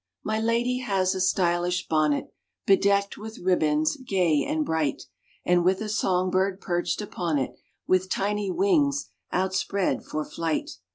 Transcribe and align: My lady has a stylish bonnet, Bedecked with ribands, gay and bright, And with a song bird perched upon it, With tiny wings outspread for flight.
My 0.23 0.39
lady 0.39 0.79
has 0.79 1.13
a 1.13 1.21
stylish 1.21 1.87
bonnet, 1.87 2.33
Bedecked 2.65 3.19
with 3.19 3.37
ribands, 3.37 3.97
gay 3.97 4.43
and 4.43 4.65
bright, 4.65 5.03
And 5.45 5.63
with 5.63 5.79
a 5.79 5.89
song 5.89 6.31
bird 6.31 6.59
perched 6.59 7.03
upon 7.03 7.37
it, 7.37 7.53
With 7.85 8.09
tiny 8.09 8.49
wings 8.49 9.11
outspread 9.31 10.03
for 10.03 10.25
flight. 10.25 10.79